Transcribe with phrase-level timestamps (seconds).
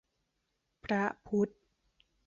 [0.83, 1.49] พระพุทธ